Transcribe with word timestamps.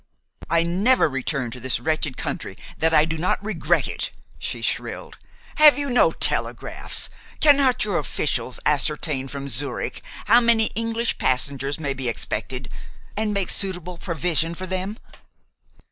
"I 0.49 0.63
never 0.63 1.07
return 1.07 1.51
to 1.51 1.59
this 1.59 1.79
wretched 1.79 2.17
country 2.17 2.57
that 2.75 2.91
I 2.91 3.05
do 3.05 3.19
not 3.19 3.37
regret 3.45 3.87
it!" 3.87 4.09
she 4.39 4.63
shrilled. 4.63 5.19
"Have 5.57 5.77
you 5.77 5.91
no 5.91 6.11
telegraphs? 6.11 7.07
Cannot 7.39 7.85
your 7.85 7.99
officials 7.99 8.59
ascertain 8.65 9.27
from 9.27 9.47
Zurich 9.47 10.01
how 10.25 10.41
many 10.41 10.71
English 10.73 11.19
passengers 11.19 11.79
may 11.79 11.93
be 11.93 12.09
expected, 12.09 12.67
and 13.15 13.31
make 13.31 13.51
suitable 13.51 13.99
provision 13.99 14.55
for 14.55 14.65
them?" 14.65 14.97